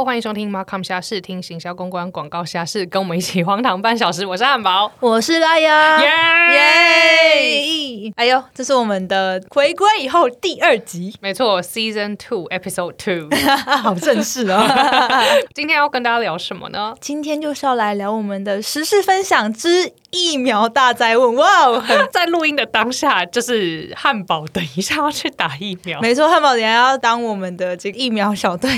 [0.00, 4.24] Hello，欢迎收听 Markham 侠视，听行销公关广告虾事，跟我们一起荒唐半小时。
[4.24, 6.08] 我是汉堡，我是拉雅，耶
[6.54, 8.12] 耶！
[8.16, 13.28] 哎呦，这是我们的回归以后第二集， 没错，Season Two Episode Two，
[13.82, 14.66] 好正式哦。
[15.54, 16.94] 今天要跟大家聊什么呢？
[16.98, 21.34] 今天就是要来聊我们的时事分享之疫苗大灾问。
[21.34, 26.00] 哇哦，在录音的当下，就是汉堡等一下要去打疫苗。
[26.00, 28.70] 没错，汉堡等下要当我们的这个疫苗小队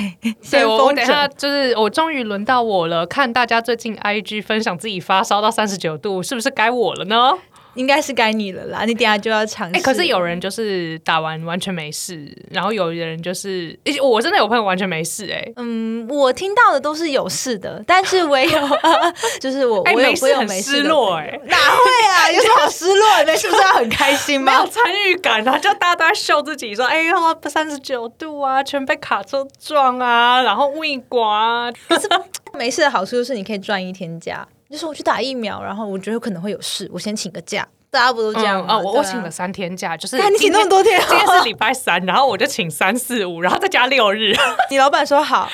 [0.42, 1.28] 先我锋等那。
[1.28, 7.32] 就是我终于轮到我了，看大家最近 IG 分享自己发烧到三十九度，是不是该我了呢？
[7.74, 9.76] 应该是该你了啦，你等下就要尝试。
[9.76, 15.52] 哎、可是有人就是打完完全没事，然后有人就是，诶我真的有朋友完全没事、哎。
[15.56, 18.68] 嗯，我听到的都是有事的，但是我也有，
[19.40, 22.30] 就是我哎我有没事很我有没事失落哎哪会啊？
[22.32, 23.24] 有什么好失落的？
[23.32, 24.66] 那是不是要很开心吗没有？
[24.70, 27.14] 参与感啊，就大家都在秀自己，说哎呦
[27.48, 31.72] 三十九度啊，全被卡车撞啊，然后胃刮啊，
[32.58, 38.66] 没事的好处就是你可以赚一天假，就是我去打疫苗，然后我觉得有可能会有事，我先请个假，大家不都这样吗？
[38.66, 38.94] 嗯啊，我啊。
[38.96, 44.34] 我请了三天假，就是看你请那么多天今天是礼拜三，然后我就请三四五，然后再加六日，
[44.70, 45.46] 你老板说好，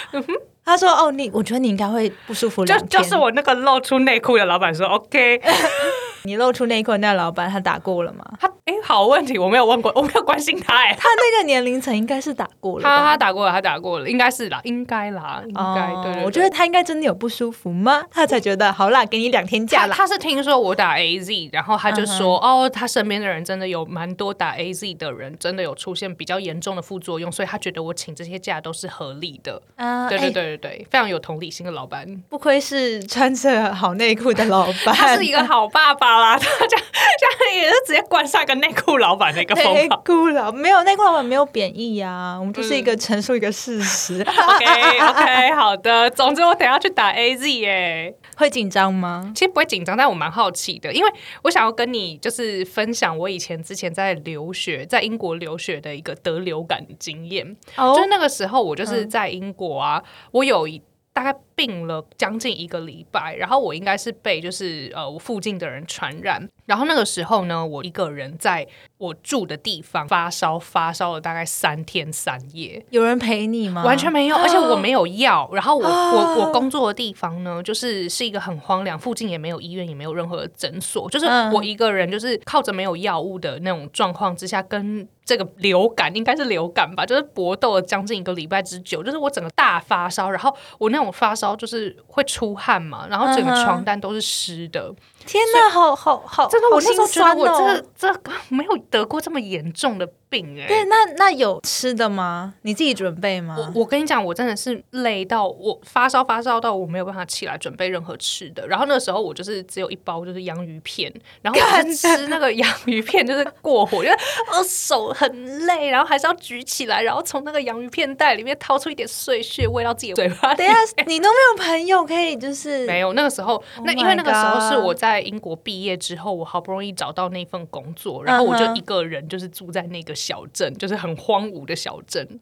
[0.65, 2.79] 他说哦，你我觉得你应该会不舒服就。
[2.83, 5.41] 就是我那个露出内裤的老板说 OK，
[6.29, 8.25] 你露出内裤的那老板，他打过了吗？
[8.39, 10.93] 他哎好问题，我没有问过，我没有关心他哎。
[11.01, 12.83] 他那个年龄层应该是打过了。
[12.83, 18.05] 他他打过了，他打过了，应该是啦，应该啦，应该、哦对我觉得他应该真的有不舒服吗？
[18.11, 19.95] 他才觉得好啦，给你两天假啦。
[19.97, 29.61] 他他是听说我打 A Z，然后他就说、哦，他身边的人真的有蛮多打 A Z 的人，真的有出现比较严重的副作用，所以他觉得我请这些假都是合理的。
[29.77, 32.07] 啊对对哎对对对，非常有同理心的老板。
[32.29, 36.87] 不愧是穿着好内裤的老板，他是一个好爸爸啦，他 这样
[37.19, 39.89] 这样也是直接冠上一个内裤老板的一个风内。
[40.05, 44.21] 裤老没有内裤老板没有贬义啊，我们就是一个陈述一个事实。
[44.27, 46.09] OK OK， 好的。
[46.11, 48.15] 总之我等下去打 A Z 耶。
[48.37, 49.33] 会紧张吗？
[49.35, 51.11] 其实不会紧张，但我蛮好奇的，因为
[51.43, 57.57] 我想要跟你就是分享我以前之前在留学，在英国留学的一个得流感的经验。
[57.77, 60.81] 哦就是那个时候，我就是在英国啊，我有一
[61.19, 68.65] 大概病了将近一个礼拜，然后我应该是被就是呃我附近的人传染，然后那个时候呢，我一个人在
[68.99, 72.85] 我住的地方发烧，发烧了大概三天三夜。
[72.91, 73.85] 有人陪你吗？
[73.85, 75.49] 完全没有，而且我没有药。
[75.53, 94.93] 然后我啊我我工作的地方呢，就是是一个很荒凉，附近也没有医院，也没有任何的诊所，就是嗯我一个人，就是靠着没有药物的那种状况之下，跟这个流感应该是流感吧，就是搏斗了将近一个礼拜之久，就是我整个大发烧，然后我那种发烧就是会出汗嘛，然后整个床单都是湿的，
[95.27, 102.55] 天哪，好好好，真的，我那时候觉得我好心酸哦这个这个没有得过这么严重的病哎、对，那那有吃的吗？
[102.63, 103.57] 你自己准备吗？
[103.59, 108.67] 我我跟你讲，我真的是累到我发烧发烧到我没有办法起来准备任何吃的。
[108.67, 111.13] 然后那个时候我就是只有一包就是洋芋片，
[111.43, 114.17] 然后我就吃那个洋芋片就是过火， 就是
[114.53, 120.55] 我手很累，然后还是要举起来，然后从那个洋芋片袋里面掏出一点碎屑喂到自己的嘴巴。
[120.55, 132.41] 等一下，你都没有朋友可以就是 没有，那个时候，那 Oh 因为那个时候是我在英国毕业之后，我好不容易找到那份工作，然后我就一个人就是住在那个小镇，就是很荒芜的小镇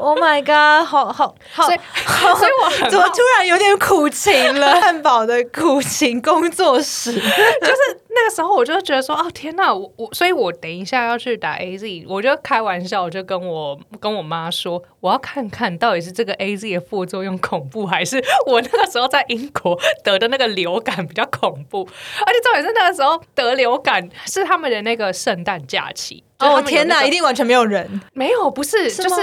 [0.00, 1.66] ，，Oh my god，好好好。
[1.66, 1.78] 所以，
[2.38, 4.80] 所以我怎么突然有点苦情了？
[4.80, 7.12] 汉堡的苦情工作室，
[8.10, 21.86] 那个时候我就觉得说，哦天呐，我我，所以我等一下要去打 A Z，我就开玩笑，我就跟我跟我妈说，我要看看到底是这个 A Z 的副作用恐怖，还是我那个时候在英国得的那个流感比较恐怖。
[22.26, 26.24] 而且重点是那个时候得流感是他们的那个圣诞假期。
[26.38, 29.16] 哦天哪，们有那个一定完全没有人，没有，不是，是就是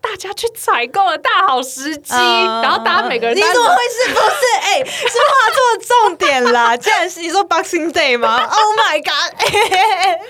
[0.00, 3.74] 大家去采购的大好时机，嗯然后大家每个人你怎么会
[4.06, 4.14] 是？
[4.14, 6.74] 不是，哎、是画错重点啦！
[6.78, 8.29] 竟然是你说 Boxing Day 吗
[8.60, 9.34] Oh my god！
[9.38, 10.20] 哎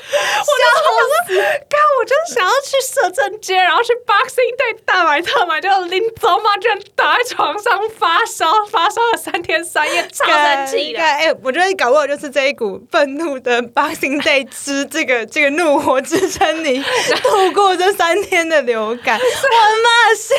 [1.69, 10.98] 看，我就是想要去摄政街，然后去 Boxing Day 大买特买，就临走嘛，居然倒在床上发烧，发烧了三天三夜，超生气的。
[10.98, 16.83] 干哎、我觉得你搞不好就是这一股愤怒的 Boxing Day 之这个这个怒火支撑你
[17.22, 19.19] 度过这三天的流感。
[19.21, 19.28] 我的
[19.83, 20.34] 妈是，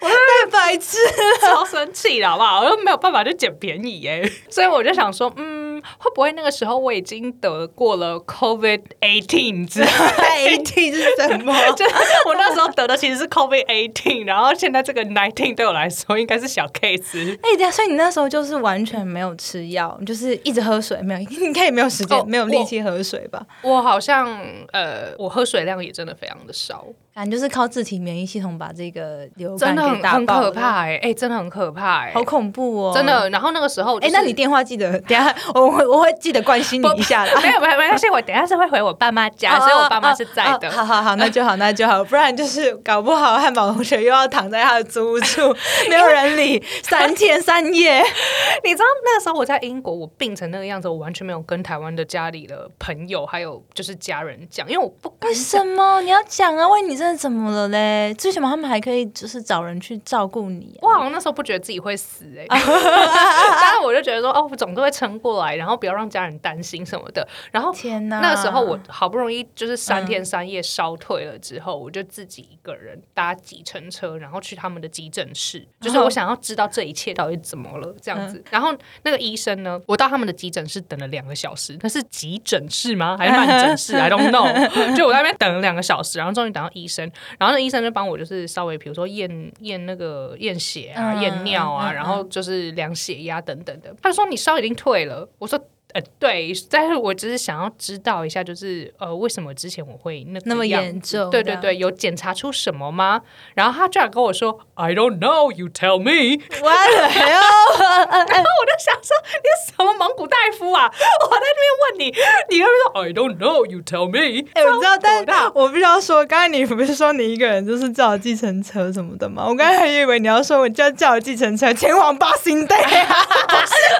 [0.00, 1.48] 我太白痴了。
[1.48, 2.60] 超生气的好不好？
[2.60, 5.63] 我又没有办法去捡便宜耶，所以我就想说，嗯，
[5.98, 11.52] 会不会那个时候我已经得过了 COVID eighteen 之 类？eighteen 是什么？
[11.76, 11.94] 就是
[12.26, 17.32] 我那时候得的其实是 COVID eighteen，然后现在这个 nineteen 对我来说应该是小 case。
[17.34, 23.44] 哎、等一下，所以你那时候就是完全没有吃药，就是一直喝水，没有，你 应该也没有时间，哦没有力气喝水吧？
[23.62, 24.26] 我好像
[24.72, 26.84] 呃，我喝水量也真的非常的少。
[27.14, 33.06] 感觉就是靠自体免疫系统把这个流感真的给很很可怕哎、哎、真的很可怕哎、好恐怖哦，真。
[33.06, 33.30] 的。
[33.30, 37.40] 然后那个时候、就哎、是，那你电话记得， 等下我会我会记得关心你一下的。
[37.40, 40.68] 没有没有没关系，我等下是会回我爸妈家，所以我爸妈是在的。
[40.72, 45.40] 好好好，那就好，那就好，不然就是搞不好汉堡同学又要躺在他的租屋处，
[45.88, 48.02] 没有人理，三天三夜。
[48.64, 56.66] 你知道那时候我在英国，我病成那个样子，我完全没有跟台湾的家里的朋友还有就是家人讲，因为我不敢为什么你要讲啊？
[56.66, 58.14] 万一你真的怎么了嘞？
[58.14, 60.80] 最起码他们还可以就是找人去照顾你、啊？
[60.80, 67.28] 我好像那时候不觉得自己会死哎、 但是我就觉得说哦，我总是会撑过来，然后不要让家人担心什么的。
[67.52, 68.20] 然后天哪！
[68.20, 78.42] 那个时候我好不容易就是三天三夜烧退了之后，我就自己一个人搭计程车，然后去他们的急诊室，就是我想要知道这一切到底怎么了这样子。
[78.50, 83.14] 然后那个医生呢，我到他们的急诊室等了两个小时，那是急诊室吗？
[83.18, 84.96] 还是 慢诊室？I don't know。
[84.96, 86.93] 就我在那边等了两个小时，然后终于等到医生，
[87.38, 93.94] 然后那医生就帮我就是稍微比如说验验那个验血啊、嗯验尿啊，然后就是量血压等等的。
[94.02, 95.58] 他就说你烧已经退了，我说。
[95.94, 103.20] 呃，对，但是我只是想要知道一下，就是呃，为什么之前我会那那么严重对对对，有检查出什么吗？
[103.54, 106.42] 然后他居然跟我说，I don't know, you tell me。
[106.62, 107.40] 完了哟！
[107.78, 110.90] 然后我就想说，你是什么蒙古大夫啊？
[110.90, 112.04] 我在那边问你，
[112.50, 114.48] 你跟说 I don't know, you tell me。
[114.54, 119.44] 哎、我知道，但我必须要说，刚才你不是说你一个人就是叫计程车什么的吗？
[119.46, 122.90] 我刚才还以为你要说我就要叫计程车前往巴辛队啊！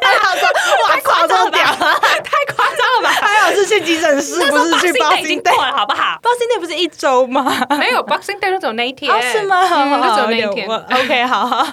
[0.03, 0.49] 还好说，
[0.89, 1.84] 哇靠，这么屌！
[2.25, 3.11] 太夸张了吧？
[3.21, 7.45] 还好是去急诊室，不是去 Boxing Day，，好不好？？Boxing Day 不是一周吗？
[7.79, 9.63] 没有 Boxing Day 就只有那一天，哦，是吗？
[9.63, 10.69] 嗯，就只有那一天。
[10.69, 11.67] OK，好，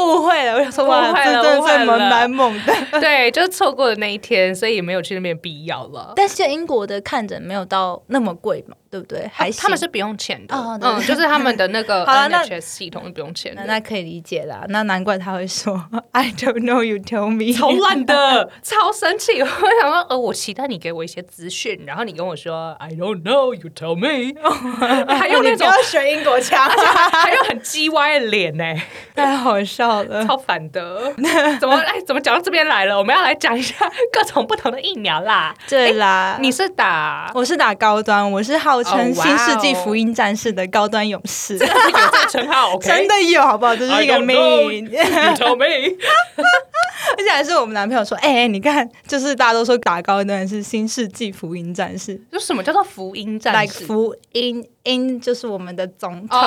[0.00, 0.54] 误会了。
[0.54, 2.74] 我想说，哇，误会了这真的是误会了蛮蛮猛的。
[3.00, 6.12] 对，就是错过了那一天，所以也没有去那边必要了。
[6.16, 9.28] 但是英国的看诊没有到那么贵嘛，对不对？
[9.32, 12.06] 还行他们是不用钱的，嗯，就是他们的那个
[12.60, 13.62] 系统是不用钱的。
[13.66, 14.64] 那那可以理解啦。
[14.68, 15.82] 那难怪他会说
[16.12, 17.52] I don't know, you tell me。
[17.52, 19.40] 超烂的， 超生气！
[19.40, 24.34] 我想说，呃，我期待你给我一些资讯，然后你跟我说 I don't know, you tell me，
[25.18, 26.68] 还用那种学英国腔，
[27.12, 28.64] 还用很鸡歪的脸呢，
[29.14, 30.24] 太好笑了。
[30.26, 31.12] 超烦的。
[31.60, 32.96] 怎么哎，怎么讲到这边来了？
[32.98, 33.74] 我们要来讲一下
[34.12, 35.54] 各种不同的疫苗啦。
[35.68, 42.74] 对啦，你是打我是打高端，我是称新世纪哦福音战士的高端勇士，有 这个称号？
[42.76, 43.74] OK，真的有好不好？
[43.76, 44.36] 这是一个命。
[44.90, 45.00] you
[45.36, 45.64] tell me。
[47.16, 53.86] 而且还是我们男朋友说，哎、你看，就是大家都说打高端是新世纪福音战士就什么叫做福音战，like 士？
[53.86, 56.38] 福音音就是我们的总统。
[56.38, 56.44] 哦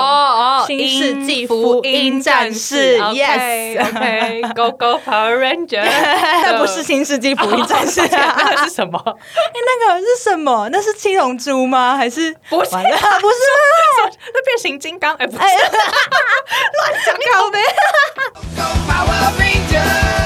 [0.62, 8.98] 哦，新世纪福福音战士，yes OK，Go Go Power Ranger，那不是新世纪福音战士、那啊，个是什么？
[9.04, 10.68] 哎那个是什么？
[10.70, 11.96] 那是七龙珠吗？
[11.96, 13.36] 还是不是啊，不是
[14.34, 15.14] 那 变形金刚？
[15.16, 15.48] 哎，不是，哎，
[16.78, 17.58] 乱讲搞呗。
[18.88, 20.22] Power Rangers.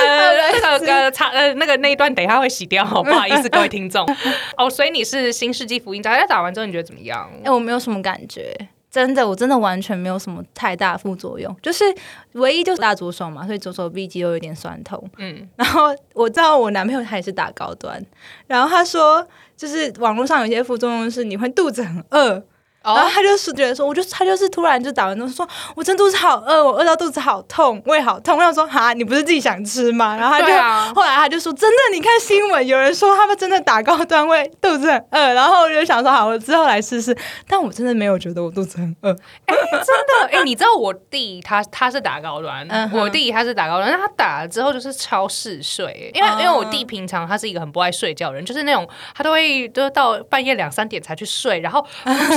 [0.00, 4.06] 呃，那个呃，插呃，那个那一段等一下会洗掉，不好意思，各位听众。
[4.56, 7.30] 哦，所以你是新世纪福音大家，打完之后你觉得怎么样？
[7.44, 8.54] 哎、我没有什么感觉，
[8.90, 11.84] 真的，我真的完全没有什么太大副作用，就是
[12.32, 15.02] 唯一就是打左手嘛，所以左手臂肌肉有点酸痛。
[15.18, 18.00] 嗯，然后我知道我男朋友他也是打高端，
[18.46, 19.26] 然后他说，
[19.56, 22.42] 就是网络上有些副作用是你会肚子很饿。
[22.84, 28.36] 然后哦，他就是觉得说，我就他就是突然就打完之后说，我真肚子好饿，我饿到肚子好痛，胃好痛。
[28.36, 30.16] 我想说，哈，你不是自己想吃吗？
[30.16, 37.16] 然后他就、啊后来他就说，真的，你看新闻有人说他们真的打高端胃肚子很饿，然后我就想说，好，我之后来试试。
[37.48, 39.10] 但我真的没有觉得我肚子很饿。
[39.46, 51.84] 哎，真的，哎，你知道我弟他他是打高端嗯，我弟他是打高端，但他打了之后就是超嗜睡，因为哦因为我弟平常他是一个很不爱睡觉的人，就是那种他都会就是到半夜两三点才去睡，然后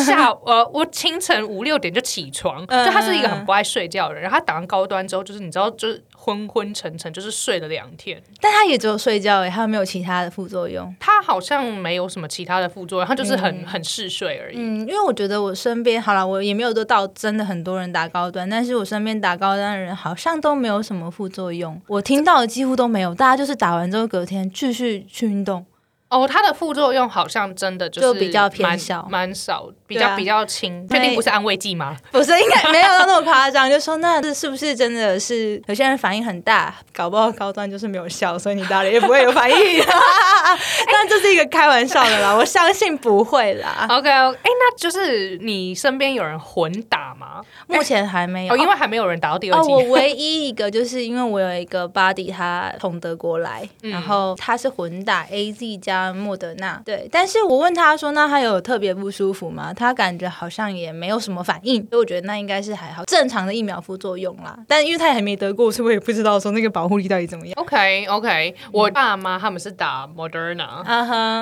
[0.05, 4.23] 下呃我清晨五六点就起床，嗯就他是一个很不爱睡觉的人。
[4.23, 8.21] 然后他打完高端之后，就是你知道，就是昏昏沉沉，就是睡了两天。
[8.41, 10.93] 但他也只有睡觉诶，他没有其他的副作用。
[10.99, 14.55] 他好像没有什么其他的副作用，他就是很、很嗜睡而已。
[14.57, 25.65] 嗯，因为我觉得我身边好了，我也没有都到真的很多人打高端，但是我身边打高端的人好像都没有什么副作用，我听到的几乎都没有，大家就是打完之后隔天继续去运动。
[26.09, 30.87] 哦，它的副作用好像真的就是比较偏蛮小蛮少，比较比较轻。
[30.87, 31.97] 确定不是安慰剂吗？
[32.11, 39.57] 不是，应该没有到那么夸张，就说那这是不是真的是有些人反应很大，搞不好高端就是没有效，所以你打了也不会有反应。
[40.91, 47.41] 但这是一个开玩笑的啦，我相信不会啦，OK，哎、那就是你身边有人混打吗？
[47.67, 48.53] 目前还没有。
[48.53, 49.71] 哦，因为还没有人打到第二哦，季。
[49.71, 56.81] 我 唯一一个就是因为我有一个 body，他从德国来，嗯然后他是混打 A Z 加啊、莫德纳。
[56.85, 59.73] 对，但是我问他说，那他有特别不舒服吗？
[59.73, 64.57] 他感觉好像也没有什么反应，所以我觉得那应该是还好，正常的疫苗副作用啦。
[64.67, 67.53] 但因为他也还没得过，所以我也不知道说那个保护力到底怎么样。
[67.57, 70.83] OK OK，我爸妈他们是打 Moderna。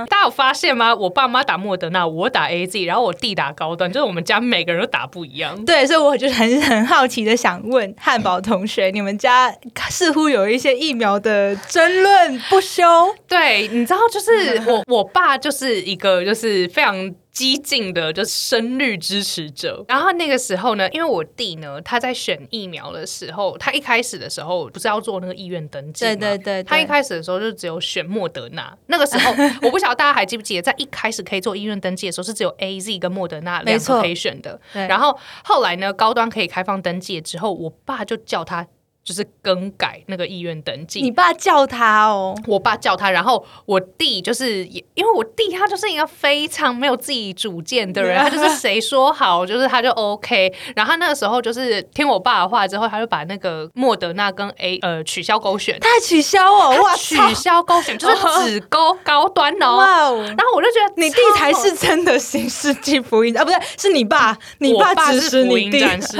[0.08, 0.94] 大家有发现吗？
[0.96, 5.66] 我爸妈打莫德纳，我打 A Z，然后我弟打高端，就是我们家每个人都打不一样。
[5.66, 9.54] 对，所以我就很很好奇的想问汉堡同学，你们家
[9.90, 12.84] 似乎有一些疫苗的争论不休。
[13.28, 17.14] 对，你知道，就是 我我爸就是一个就是非常。
[17.36, 26.12] 激进的就是深绿支持者，然后那个时候呢，因为我弟呢，他在选疫苗的时候，他一开始的时候不是要做那个意愿登记吗？
[26.12, 28.74] 对对对对他一开始的时候就只有选莫德纳。
[28.86, 29.34] 那个时候
[29.64, 34.58] 我不晓得大家还记不记得，在一开始可以做意愿登记的时候，是只有 A Z 跟莫德纳两个可以选的。
[34.72, 38.66] 对然后后来呢，高端可以开放登记了之后，我爸就叫他
[39.06, 41.00] 就是更改那个意愿登记。
[41.02, 50.52] 你爸叫他哦，我爸叫他，然后我弟就是也，因为我弟他就是一个非常没有自己主见的人， 他就是谁说好就是他就 OK。
[50.76, 57.16] 然后他那个时候就是听我爸的话之后，他就把那个莫德纳跟 A 呃取消勾选，他还取消哦，哇取！
[57.36, 59.78] 消勾选 就是只勾高端哦。
[59.78, 60.24] 哇哦！
[60.26, 65.78] 然后我就觉得你弟才是真的新世纪福音啊，不对，是你爸，你爸指是福使你弟。
[65.78, 66.18] 音战士。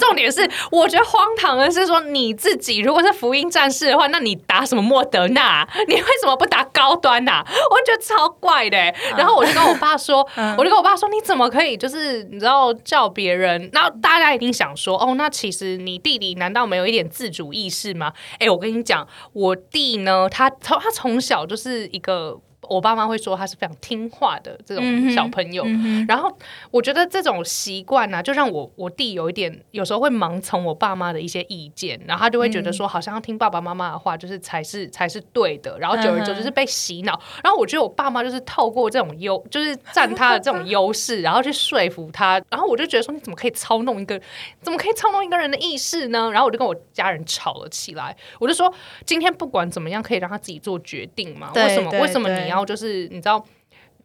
[0.00, 5.68] 重点是，我觉得荒唐的是说，你自己如果是福音战士的话，那你打什么莫德纳？
[5.88, 10.26] 你为什么不打高端呐、我觉得超怪的欸、然后我就跟我爸说，
[10.56, 13.68] 我就跟我爸说，你怎么可以就是你知道叫别人？
[13.72, 18.12] 然后大家一定想说，哦，那其实你弟弟难道没有一点自主意识吗？
[18.38, 22.40] 哎，我跟你讲，我弟呢，他他他从小就是一个。
[22.68, 25.64] 我爸妈会说他是非常听话的这种小朋友，
[26.08, 26.30] 然后
[26.70, 37.20] 我觉得这种习惯呢，就让我我弟有一点有时候会盲从我爸妈的一些意见，然后他就会觉得说，好像要听爸爸妈妈的话，就是才是才是对的，然后久而久之是被洗脑。
[37.42, 42.40] 然后我觉得我爸妈就是透过这种优，就是占他的这种 优势，然后去说服他。
[42.50, 44.20] 然后我就觉得说，你怎么可以操弄一个，
[44.60, 46.30] 怎么可以操弄一个人的意识呢？
[46.30, 48.16] 然后我就跟我家人吵了起来。
[48.38, 48.72] 我就说，
[49.06, 51.50] 今天不管怎么样，可以让他自己做决定嘛？
[51.54, 51.90] 为什么？
[52.00, 53.44] 为什么你要然后就是你知道？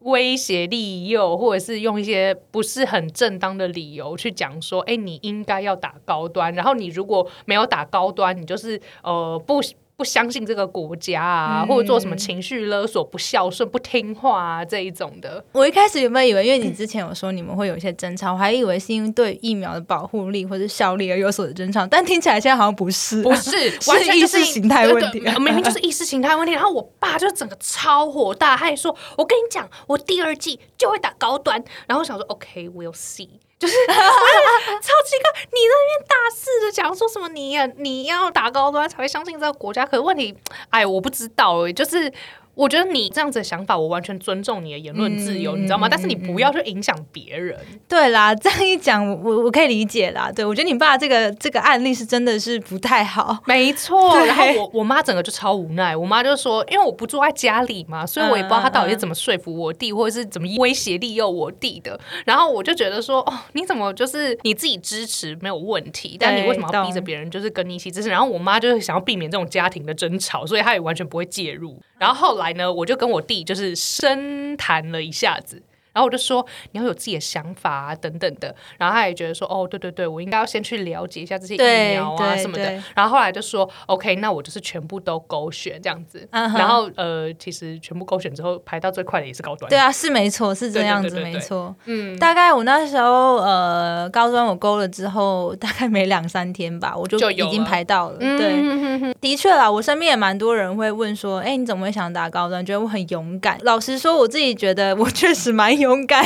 [0.04, 9.60] 威胁利诱，或者是用一些不是很正当的理由去讲说，哎、你应该要打高端，然后你如果没有打高端，你就是呃不
[10.00, 15.44] 不相信这个国家啊，或者做什么情绪勒索、不孝顺、不听话啊这一种的。
[15.52, 23.52] 我一开始原本以为，因为你之前有说你们会有一些争吵，我还以为是因为对疫苗的保护力或者效力而有所争吵，但听起来现在好像不是、不是，
[23.92, 26.54] 完全就是意识形态问题对对明明就是意识形态问题。
[26.54, 33.28] 然后我爸就整个超火大，他也说：“我跟你讲，我第二季就会打高端。”然后我想说：“OK，we'll、see。”
[33.60, 40.36] 就是 超奇怪，你在那边大肆的讲说什么你呀、你要打高端才会相信这个国家，可是问题，
[40.70, 42.12] 哎，我不知道哎、就是。
[42.60, 45.88] 我觉得你这样子的想法，我完全尊重你的言论自由，嗯你知道吗？
[45.88, 47.58] 嗯但是你不要去影响别人。
[47.88, 50.30] 对啦， 这样一讲，我我我可以理解啦。
[50.30, 53.38] 对我觉得你爸这个这个案例是真的是不太好。
[53.46, 61.98] 没错，然后我我妈整个就超无奈，我妈就说，因为我不住在家里嘛，所以我也不知道她到底是怎么说服我弟，或者是怎么威胁利诱我弟的。
[62.26, 68.10] 然后我就觉得说，哦，你怎么就是你自己支持没有问题，但你为什么要逼着别人就是跟你一起支持？
[68.10, 71.80] 然后我妈就是想要避免这种家庭的争吵，所以她也完全不会介入。
[71.98, 75.62] 然后后来呢，我就跟我弟就是深谈了一下子。
[75.94, 78.54] 然后我就说你要有自己的想法啊，等等的。
[78.78, 82.72] 然后他也觉得说，哦，对对对，我应该要先去了解一下这些对疫苗啊什么的。
[82.96, 86.28] 然后后来就说，OK，那我就是全部都勾选这样子。
[86.32, 89.70] 然后呃，其实全部勾选之后，排到最快的也是高端。
[89.70, 91.76] 对啊，是没错，是这样子，对对对对没错。
[91.86, 98.18] 嗯，大概我那时候呃，高端我勾了之后，大概没两三天吧，我就已经排到了。
[98.18, 102.66] 对，嗯的确啦，我身边也蛮多人会问说，哎、你怎么会想打高端？
[102.66, 103.58] 觉得我很勇敢。
[103.64, 106.26] 老实说，我自己觉得我确实蛮勇敢。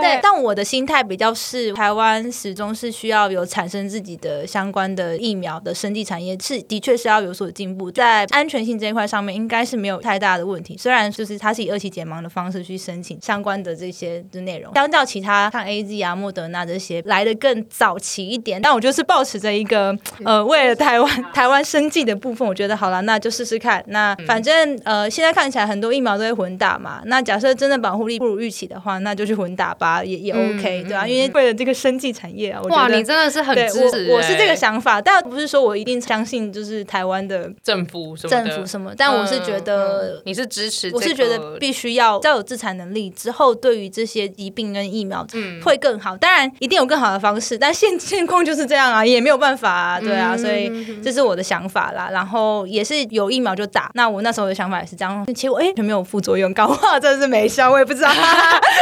[0.00, 10.76] 对，但我的心态比较是，台湾始终是需要有产生自己的相关的疫苗的生技产业，是的确是要有所进步，在安全性这一块上面，应该是没有太大的问题。
[10.78, 23.82] 虽然就是它是以二期解盲的方式去申请相关的这些的内容，相较其他像 A Z 啊、莫德纳这些来的更早期一点，但我就是保持着一个呃，为了台湾 台湾生计的部分，我觉得好了，那就试试看。
[23.88, 40.22] 那反正呃，现在看起来很多疫苗都会混打嘛，那假设真的保护力不如预期的话，话，那就去混打吧，也也嗯 OK，、对啊，嗯因为为了这个生计产业啊，我觉哇，你真的是很支持、我我是这个欸想法，但不是说我一定相信就是台湾的政府什么政府什么，但我是觉得。
[40.24, 46.16] 你是支持、这个，我是觉得必须要要有自产能力之后，对于这些疾病跟疫苗嗯会更好。
[46.16, 52.08] 当然，一定有更好的方式，但现 现况就是这样啊，也没有办法啊，对啊，嗯所以这是我的想法啦。
[52.12, 58.10] 然后也是有疫苗就打，那我那时候的想法也是这样，结果哎，全没有副作用，搞不好真的是没效，我也不知道。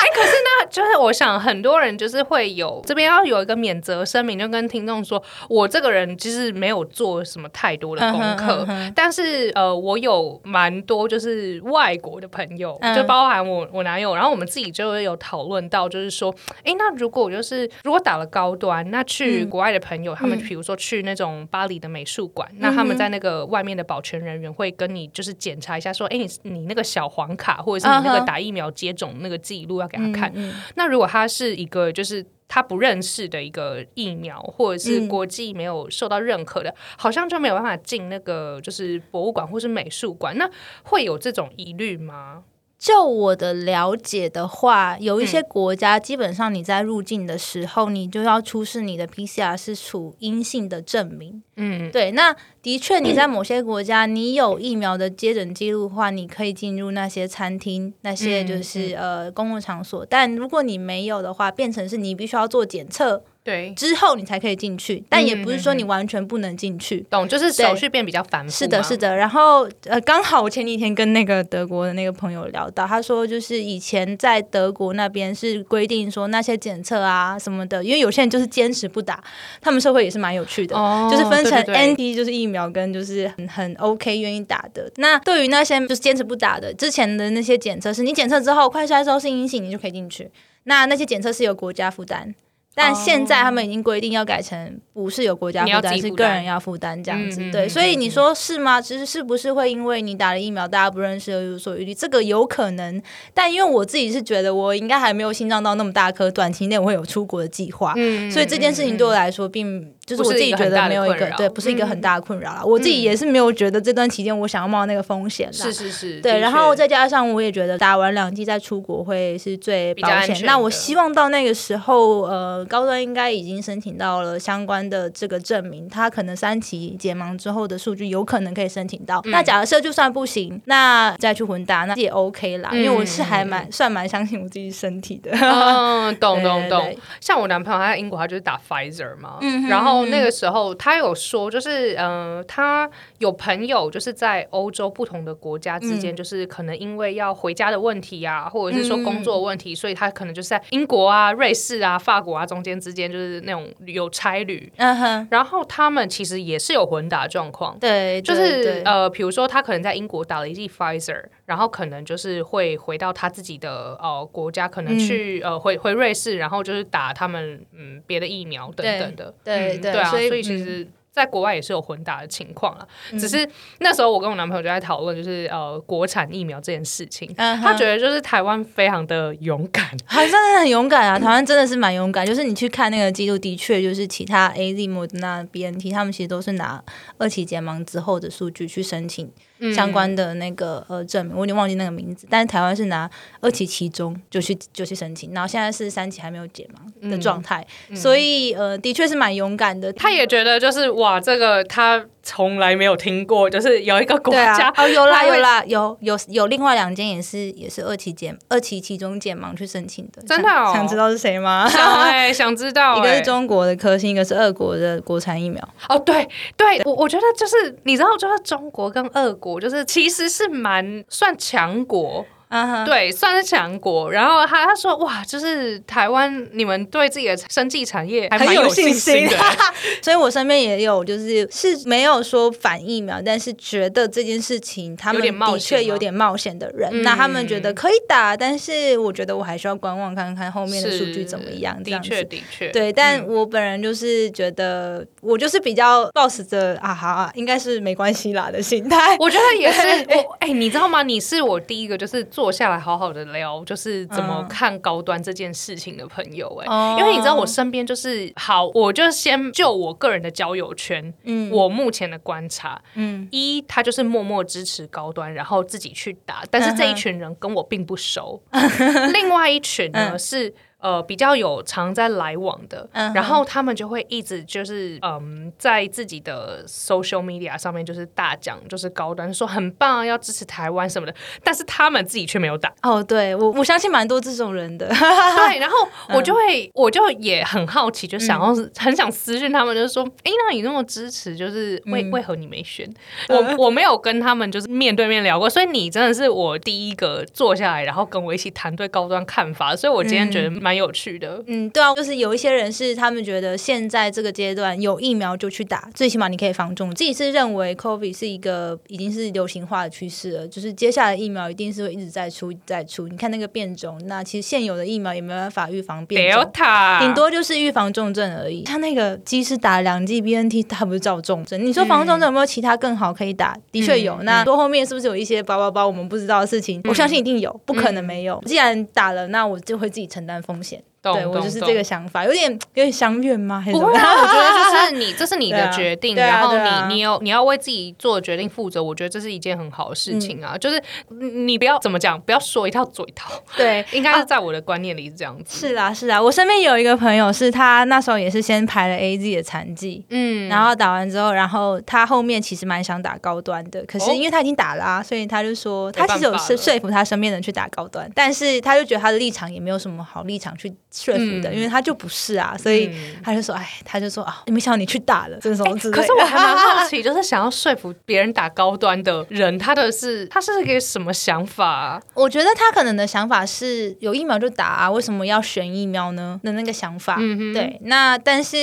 [0.13, 8.93] 那就是我想很多人就是会有这边要有一个免责声明，就跟听众说，我这个人其实没有做什么太多的功课，嗯哼嗯哼。
[8.95, 12.95] 但是呃，我有蛮多就是外国的朋友，嗯。
[12.95, 19.49] 就包含我我男友，然后我们自己就会有讨论到，就是说，诶，那如果我就是如果打了高端，那去嗯。
[19.49, 20.41] 国外的朋友，他们嗯。
[20.41, 30.31] 比如说去那种巴黎的美术馆，那他们在那个外面的保全人员会跟你就是检查一下，说，诶，你你那个小黄卡或者是你那个打疫苗接种那个记录要给他看。
[30.35, 40.37] 嗯那如果他是一个就是他不认识的一个疫苗，或者是嗯国际没有受到认可的，好像就没有办法进那个就是博物馆或是美术馆。
[40.37, 40.49] 那
[40.83, 42.43] 会有这种疑虑吗？
[42.81, 51.43] 就我的了解的话，有一些嗯国家基本上你在入境的时候，你就要出示你的 PCR 是处阴性的证明。
[51.57, 60.03] 嗯，对，那的确你在某些国家，你有疫苗的接诊记录的话，你可以进入那些餐厅、那些就是、呃公共场所。
[60.09, 67.03] 但如果你没有的话，变成是你必须要做检测对，之后你才可以进去，但也不是说你完全不能进去。
[67.09, 68.51] 懂，就是手续变比较繁复。
[68.51, 68.95] 是的，是。
[68.95, 69.15] 的。
[69.15, 79.23] 然后呃，刚好我前几天跟那个德国的那个朋友聊到，他说就是以前在德国那边是规定说那些检测啊什么的，因为有些人就是坚持不打，
[79.59, 80.75] 他们社会也是蛮有趣的。
[80.77, 84.87] 哦就是分成对对对 NT 就是疫苗跟就是很很 OK 愿意打的。
[84.97, 90.29] 那对于那些就是坚持不打的，之前的那些检测是你检测之后快筛之后是阴性，你就可以进去。
[90.65, 92.35] 那那些检测是由国家负担。
[92.73, 97.37] 但现在他们已经规定要改成不是由国家负担，是个人要负担这样子。
[97.51, 98.79] 对，嗯嗯嗯所以嗯你说是吗？
[98.79, 101.93] 其实是不是会因为你打了疫苗，大家不认识而有所疑虑？
[101.93, 103.01] 这个有可能，
[103.33, 107.93] 但因为我自己是觉得我应该还没有心脏到那么大颗，短期内我会有出国的计划。
[107.97, 112.61] 嗯所以这件事情对我来说，并就是我自己觉得没有一个对，不是一个很大的困扰啦。
[112.63, 115.53] 我自己也是没有觉得这段期间我想要冒那个风险啦。
[115.53, 120.37] 是是是，对，然后再加上我也觉得打完两剂再出国会是最保险。
[120.43, 129.21] 那我希望到那个时候，呃，高端应该已经申请到了相关的这个证明，他可能三期解盲之后的数据有可能可以申请到。
[129.25, 135.31] 嗯那假设就算不行，那再去混打那也 OK 啦，因为我是还嗯蛮算蛮相信我自己身体的。
[135.39, 136.95] 嗯，懂懂懂。
[137.19, 145.99] 像我男朋友他在英国，他就是打 Pfizer 嘛，嗯然后那个时候他有说，就是呃，他有朋友就是在欧洲不同的国家之嗯。
[146.01, 154.71] 间，就是可能因为要回家的问题啊，或者是说工作问题，所以他可能就是在英国啊、瑞士啊、法国啊中间之间，就是那种有差旅。
[154.77, 169.33] 嗯哼，然后他们其实也是有混打状况，对，就是呃，比如说他可能在英国打了一剂 Pfizer，然后可能就是会回到他自己的呃国家，可能去、呃回回瑞士，然后就是打他们嗯别的疫苗等等的。
[169.43, 170.87] 对对嗯对啊，所所以以其实。
[171.13, 173.45] 在国外也是有混打的情况啊，嗯只是
[173.79, 177.29] 那时候我跟我男朋友就在讨论，就是呃国产疫苗这件事情。
[177.35, 181.19] 嗯他觉得就是台湾非常的勇敢， 还真的很勇敢啊！
[181.19, 186.81] 台湾真的是蛮勇敢，就是你去看那个记录，的确就是其他 A Z、莫德纳、B N T，他们其实都是拿
[187.17, 189.31] 二期解盲之后的数据去申请嗯
[189.73, 193.09] 相关的那个呃证明，我有点忘记那个名字，但是台湾是拿
[193.41, 199.91] 二期其中就去就去申请，然后现在是三期还没有解盲的状态，所以呃的确是蛮勇敢的。
[199.93, 211.67] 他也觉得就是哇，这个他从来没有听过，就是有一个国对家啊， 哦有啦有啦有有有另外两间也是也是二期解二期其中解盲去申请的，真的哦想想知道是谁吗？
[211.69, 215.61] 想哎、想知道、 一个哎是中国的科兴，一个是俄国的国产疫苗。
[215.89, 224.11] 哦，对对，我我觉得就是你知道，就是中国跟俄国，就是其实是蛮算强国，啊哈，对，算是强国。
[224.11, 229.37] 然后他他说哇，就是台湾你们对自己的生计产业还蛮很有信信心的。
[230.03, 249.15] 所以我身边也有，就是是没有说反疫苗，但是觉得这件事情他们的确有点冒险的人，嗯那他们觉得可以打，但是我觉得我还需要观望看看后面的数据怎么样，的确的确，对，但嗯我本人就是觉得，我就是比较抱持着啊，哈啊，应该是没关系啦的心态。
[249.19, 249.79] 我觉得也是
[250.15, 251.03] 我哎、你知道吗？
[251.03, 254.47] 你是我第一个就是做坐下来好好的聊，就是怎么嗯。
[254.47, 263.27] 看高端这件事情的朋友、哎、哦因为你知道我身边就是好，我就先就我个人的交友圈，嗯我目前的观察，嗯。
[263.31, 268.41] 一他就是默默支持高端，然后自己去打，但是这一群人跟我并不熟。
[269.13, 270.19] 另外一群呢、嗯。
[270.19, 270.51] 是。
[270.81, 281.13] 呃，比较有常在来往的，然后他们就会一直就是嗯，在自己的 social media 上面就是大讲，就是高端说很棒啊，要支持台湾什么的，
[281.43, 282.73] 但是他们自己却没有打。
[282.81, 285.75] 哦，对我我相信蛮多这种人的， 对，然后
[286.07, 286.17] 嗯。
[286.17, 292.11] 我就会，我就也很好奇，就想要、很想私讯他们，就是说，哎，那你那么支持，就是为、嗯。
[292.11, 292.87] 为何你没选？
[293.29, 301.43] 我 我没有跟他们就是面对面聊过，所以你真的是我第一个坐下来，然后跟我一起谈对高端看法，所以我今天觉得蛮有趣的。
[301.47, 306.93] 嗯，对啊，就是有一些人是他们觉得现在这个阶段有疫苗就去打，最起码你可以防重。
[306.93, 313.07] 自己是认为 COVID 是一个已经是流行化的趋势了，就是接下来疫苗一定是会一直在出，在出。
[313.07, 316.43] 你看那个变种，那其实现有的疫苗也没办法预防变种。
[316.43, 318.65] Delta 顶多就是预防重症而已。
[318.65, 321.63] 像那个机师打了两剂 BNT，他不是照重症。
[321.63, 323.57] 你说防重症有没有其他更好可以打？
[323.71, 324.15] 的确有。
[324.19, 326.79] 嗯那多后面是不是有一些包包包我们不知道的事情？
[326.83, 328.39] 我相信一定有，不可能没有。
[328.45, 330.83] 既然打了，那我就会自己承担风险。
[331.01, 333.59] 懂对我就是这个想法，有点有点相怨吗？
[333.59, 333.85] 还是不？
[333.85, 340.57] 会啊， 我觉得就是你， 这是你的决定，啊然后你你有你要为自己做的决定负责，我觉得这是一件很好的事情嗯啊。
[340.57, 345.67] 就是你你不要怎么讲，不要说一套做一套，对， 应该是在我的观念里是这样子。
[345.67, 346.21] 是啦是啦。
[346.21, 350.05] 我身边有一个朋友，是他那时候也是先排了 A Z 的残疾。
[350.09, 366.01] 嗯，然后打完之后，然后他后面其实蛮想打高端的，可是哦因为他已经打了、啊，所以他就说他其实有说说服他身边的人去打高端，但是他就觉得他的立场也没有什么好立场去说服的，嗯因为他就不是啊，所以嗯他就说，哎，他就说啊，没想到你去打了，这种之类的。
[366.01, 372.01] 可是我还蛮好奇，就是想要说服别人打高端的人，他的是他是一个什么想法啊？
[372.13, 376.39] 我觉得他可能的想法是有疫苗就打啊，为什么要选疫苗呢？
[376.43, 377.17] 的那个想法。
[377.19, 378.57] 嗯，对，那但是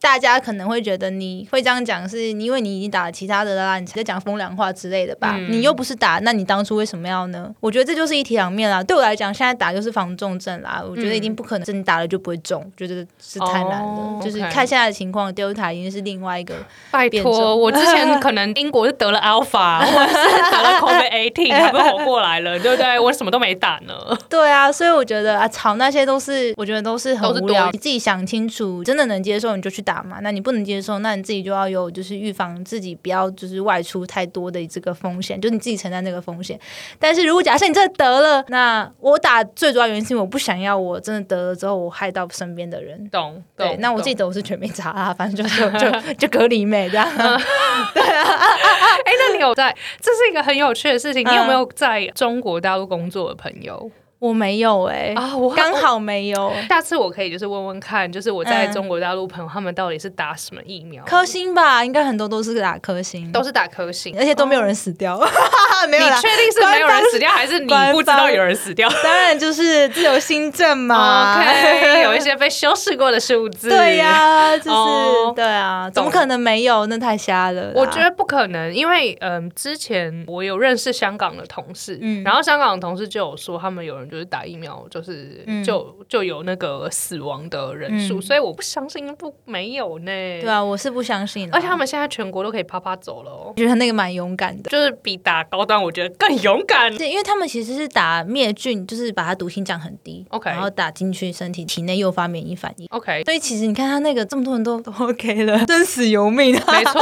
[0.00, 5.36] 大家可能会觉得你会这样讲，是因为你已经打了其他的啦，你在讲风凉话之类的吧？
[5.38, 7.52] 嗯你又不是打，那你当初为什么要呢？
[7.60, 8.82] 我觉得这就是一体两面啦。
[8.82, 13.86] 对我来讲，现在打就是防重症啦，我觉得一定不可能是你打了就不会中，觉得是太难了。
[13.86, 16.54] 哦就是看现在的情况，Delta 已经是另外一个。
[16.90, 22.98] 拜托，我之前 可能英国是得了 Alpha， 或者是得了 COVID eighteen， 还不是活过来了，对不对？
[23.00, 23.94] 我什么都没打呢。
[24.28, 27.64] 对啊，所以我觉得啊，吵那些都是，我觉得都是很无聊。
[27.64, 30.18] 多你自己想清楚，真的能接受你就去打嘛。
[30.20, 36.58] 那你不能接受，那你自己就要有就是预防自己不要就是外出太多的这个风险，就是你自己承担这个风险。
[36.98, 43.08] 但是如果假设你真的得了，那我打最主要原因是因为我不想要我真的得了之后我害到身边的人。
[43.10, 47.06] 懂对懂，，那我自己懂得我是全没查啊，反正就就就就隔离妹这样。
[47.94, 48.26] 对啊
[49.04, 49.74] 哎，那你有在？
[50.00, 51.22] 这是一个很有趣的事情。
[51.28, 53.90] 你有嗯没有在中国大陆工作的朋友
[54.22, 55.34] 我没有哎、啊？
[55.36, 56.52] 我刚好没有。
[56.70, 61.02] 下次我可以就是问问看，就是我在嗯中国大陆朋友他们到底是打什么疫苗？
[61.04, 65.18] 科兴吧，应该很多都是打科兴，都是打科兴，而且都没有人死掉，
[65.90, 66.10] 没有你。
[66.20, 71.40] 确定是没有人死掉，还是你不知道有人死掉 当然就是自由新政嘛。
[71.40, 73.70] ？OK，有一些被修饰过的数字。
[73.70, 76.86] 对呀、就是、哦对啊，怎么可能没有？
[76.86, 77.72] 那太瞎了。
[77.74, 90.04] 我觉得不可能，因为嗯，之前我有认识香港的同事，嗯然后香港的同事就有说，他们有人就是打疫苗，就是、嗯就就有那个死亡的人数，嗯所以我不相信不没有呢。
[90.04, 91.52] 对啊，我是不相信啦。
[91.54, 94.68] 而且他们现在全国都可以啪啪走了哦，觉得那个蛮勇敢的。
[94.68, 96.94] 就是比打高端，我觉得更勇敢。
[96.94, 102.86] 对，因为他们其实是打灭菌，就是把它毒性降很低 OK 然后打进去身体体内诱发免疫反应。
[102.90, 106.52] OK，所以其实你看他那个这么多人都都 OK 了， 生死由命。
[106.52, 107.00] 没错，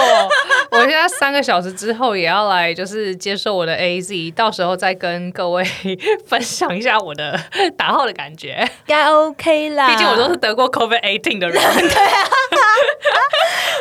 [0.71, 5.65] 我现在三个小时之后也要来，就是接受我的 AZ，到时候再跟各位
[6.27, 7.39] 分享一下我的
[7.77, 8.59] 打后的感觉。
[8.87, 9.89] 应该 OK 啦。
[9.91, 11.61] 毕竟我都是得过 COVID eighteen 的人。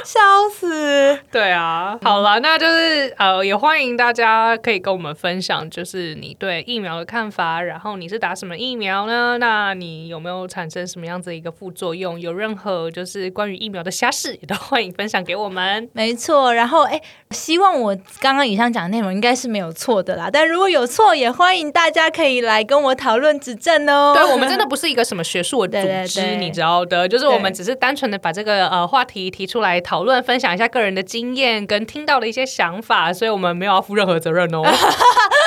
[0.06, 0.20] 笑
[0.52, 1.20] 死。
[1.32, 9.38] 对啊，好了，那就是呃，也欢迎大家可以跟我们分享，就是你对疫苗的看法，然后你是打什么疫苗呢？
[9.40, 12.20] 那你有没有产生什么样子的一个副作用？
[12.20, 15.88] 有任何就是关于疫苗的瞎事，也都欢迎分享给我们。
[15.94, 17.00] 没错，然后哎，
[17.32, 20.30] 希望我刚刚以上讲的内容应该是没有错的啦。
[20.32, 24.14] 但如果有错，也欢迎大家可以来跟我讨论指正哦。
[24.16, 34.62] 对，我们真的不是一个什么学术的 组织，对对对你知道的，就是我们只是单纯的把这个呃话题提出来讨讨论，分享一下个人的经验跟听到的一些想法，所以我们没有要负任何责任哦。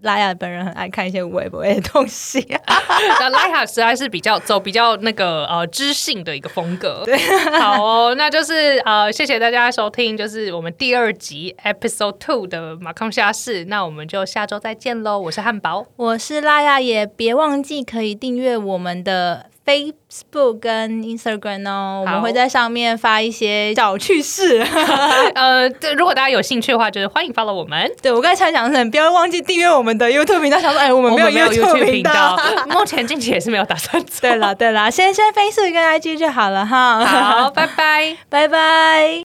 [0.00, 2.44] 拉雅本人很爱看一些微博的东西、
[3.20, 7.02] 那拉雅实在是比较走比较那个呃知性的一个风格。
[7.06, 7.16] 对，
[7.60, 13.64] 好哦，那就是呃谢谢大家收听，就是我们第二集 Episode Two 的马康虾事。
[13.66, 15.86] 那我们就下周再见喽，我是汉堡。
[15.96, 24.60] 我是拉雅，也别忘记可以订阅我们的 Facebook 跟 Instagram 哦，我们会在上面发一些小趣事。
[25.34, 27.90] 呃，对如果大家有兴趣的话，就是欢迎 follow 我们。
[28.02, 30.58] 对我刚才才讲的，不要忘记订阅我们的 YouTube 频道。
[30.58, 32.36] 想说，哎，我们没有 YouTube 频频道，
[32.70, 34.20] 目前近期也是没有打算做。
[34.20, 37.04] 对了对了，先先 Facebook 跟 IG 就好了哈。
[37.04, 38.16] 好，拜拜。
[38.28, 39.22] 拜拜。